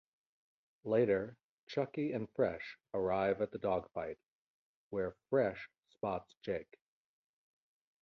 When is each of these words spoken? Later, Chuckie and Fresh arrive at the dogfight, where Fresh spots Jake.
Later, 0.83 1.37
Chuckie 1.67 2.11
and 2.13 2.27
Fresh 2.35 2.79
arrive 2.91 3.39
at 3.39 3.51
the 3.51 3.59
dogfight, 3.59 4.17
where 4.89 5.15
Fresh 5.29 5.69
spots 5.91 6.33
Jake. 6.41 6.79